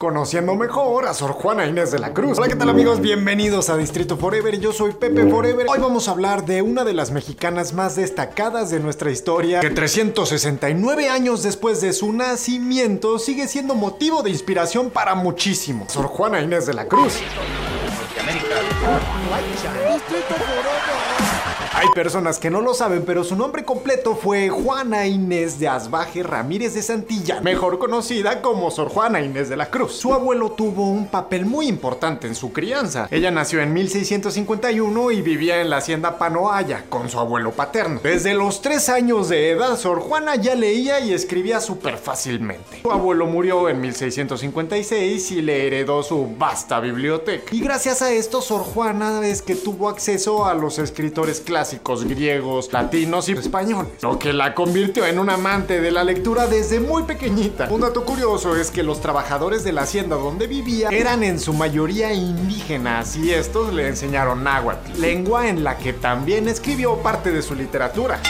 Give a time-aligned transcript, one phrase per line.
[0.00, 2.38] Conociendo mejor a Sor Juana Inés de la Cruz.
[2.38, 3.00] Hola, ¿qué tal amigos?
[3.00, 4.60] Bienvenidos a Distrito Forever.
[4.60, 5.66] Yo soy Pepe Forever.
[5.68, 9.70] Hoy vamos a hablar de una de las mexicanas más destacadas de nuestra historia, que
[9.70, 15.90] 369 años después de su nacimiento sigue siendo motivo de inspiración para muchísimos.
[15.90, 17.14] Sor Juana Inés de la Cruz.
[21.80, 26.24] Hay personas que no lo saben, pero su nombre completo fue Juana Inés de Asbaje
[26.24, 29.92] Ramírez de Santilla, mejor conocida como Sor Juana Inés de la Cruz.
[29.92, 33.06] Su abuelo tuvo un papel muy importante en su crianza.
[33.12, 38.00] Ella nació en 1651 y vivía en la hacienda Panoaya con su abuelo paterno.
[38.02, 42.80] Desde los tres años de edad, Sor Juana ya leía y escribía súper fácilmente.
[42.82, 47.54] Su abuelo murió en 1656 y le heredó su vasta biblioteca.
[47.54, 51.67] Y gracias a esto, Sor Juana es que tuvo acceso a los escritores clásicos
[52.06, 56.80] griegos, latinos y españoles, lo que la convirtió en un amante de la lectura desde
[56.80, 57.68] muy pequeñita.
[57.70, 61.52] Un dato curioso es que los trabajadores de la hacienda donde vivía eran en su
[61.52, 67.42] mayoría indígenas y estos le enseñaron náhuatl, lengua en la que también escribió parte de
[67.42, 68.20] su literatura.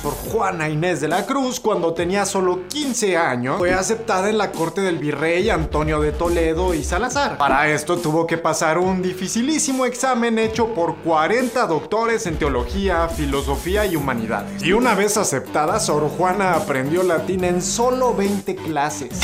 [0.00, 4.50] Sor Juana Inés de la Cruz, cuando tenía solo 15 años, fue aceptada en la
[4.50, 7.36] corte del virrey Antonio de Toledo y Salazar.
[7.36, 13.84] Para esto tuvo que pasar un dificilísimo examen hecho por 40 doctores en teología, filosofía
[13.84, 14.62] y humanidades.
[14.62, 19.20] Y una vez aceptada, Sor Juana aprendió latín en solo 20 clases.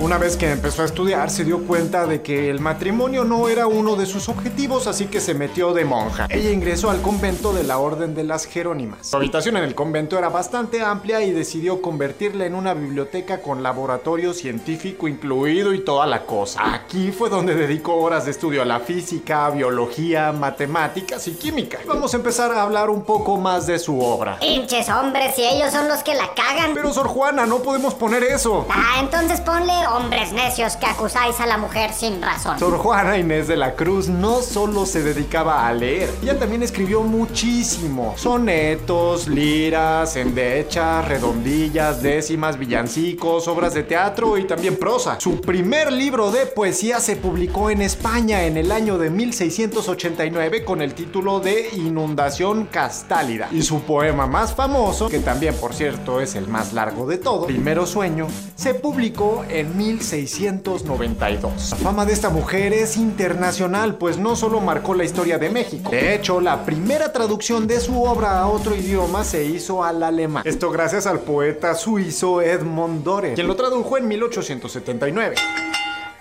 [0.00, 3.68] Una vez que empezó a estudiar, se dio cuenta de que el matrimonio no era
[3.68, 6.26] uno de sus objetivos, así que se metió de monja.
[6.30, 9.06] Ella ingresó al convento de la Orden de las Jerónimas.
[9.06, 13.62] Su habitación en el convento era bastante amplia y decidió convertirla en una biblioteca con
[13.62, 16.74] laboratorio científico incluido y toda la cosa.
[16.74, 21.78] Aquí fue donde dedicó horas de estudio a la física, biología, matemáticas y química.
[21.86, 24.40] Vamos a empezar a hablar un poco más de su obra.
[24.40, 26.74] Pinches hombres, si ellos son los que la cagan.
[26.74, 28.66] Pero Sor Juana, no podemos poner eso.
[28.68, 32.58] Ah, entonces ponle hombres necios que acusáis a la mujer sin razón.
[32.58, 37.02] Sor Juana Inés de la Cruz no solo se dedicaba a leer, ella también escribió
[37.02, 38.14] muchísimo.
[38.16, 45.18] Sonetos, liras, endechas, redondillas, décimas, villancicos, obras de teatro y también prosa.
[45.20, 50.82] Su primer libro de poesía se publicó en España en el año de 1689 con
[50.82, 53.48] el título de Inundación Castálida.
[53.52, 57.46] Y su poema más famoso, que también por cierto es el más largo de todo,
[57.46, 61.70] Primero Sueño, se publicó en 1692.
[61.70, 65.90] La fama de esta mujer es internacional, pues no solo marcó la historia de México.
[65.90, 70.42] De hecho, la primera traducción de su obra a otro idioma se hizo al alemán.
[70.46, 75.36] Esto gracias al poeta suizo Edmond Dore, quien lo tradujo en 1879.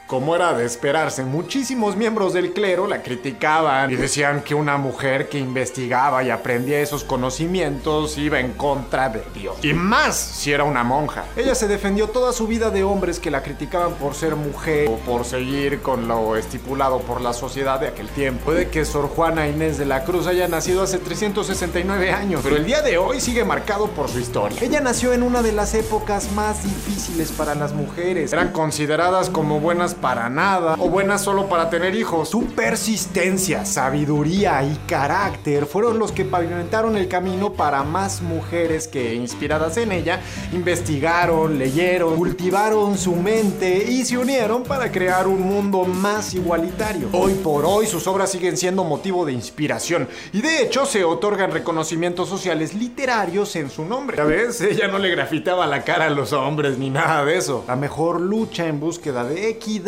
[0.07, 5.29] Como era de esperarse, muchísimos miembros del clero la criticaban y decían que una mujer
[5.29, 9.55] que investigaba y aprendía esos conocimientos iba en contra de Dios.
[9.63, 11.23] Y más si era una monja.
[11.37, 14.97] Ella se defendió toda su vida de hombres que la criticaban por ser mujer o
[14.97, 18.43] por seguir con lo estipulado por la sociedad de aquel tiempo.
[18.45, 22.65] Puede que Sor Juana Inés de la Cruz haya nacido hace 369 años, pero el
[22.65, 24.59] día de hoy sigue marcado por su historia.
[24.61, 28.33] Ella nació en una de las épocas más difíciles para las mujeres.
[28.33, 32.27] Eran consideradas como buenas para nada o buenas solo para tener hijos.
[32.27, 39.15] Su persistencia, sabiduría y carácter fueron los que pavimentaron el camino para más mujeres que,
[39.15, 40.19] inspiradas en ella,
[40.51, 47.07] investigaron, leyeron, cultivaron su mente y se unieron para crear un mundo más igualitario.
[47.13, 51.51] Hoy por hoy sus obras siguen siendo motivo de inspiración y de hecho se otorgan
[51.51, 54.17] reconocimientos sociales literarios en su nombre.
[54.17, 57.63] Ya ves, ella no le grafitaba la cara a los hombres ni nada de eso.
[57.69, 59.82] La mejor lucha en búsqueda de equidad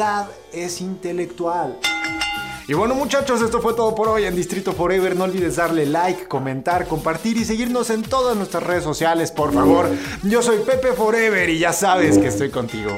[0.51, 1.77] es intelectual.
[2.67, 5.15] Y bueno muchachos, esto fue todo por hoy en Distrito Forever.
[5.15, 9.87] No olvides darle like, comentar, compartir y seguirnos en todas nuestras redes sociales, por favor.
[10.23, 12.91] Yo soy Pepe Forever y ya sabes que estoy contigo.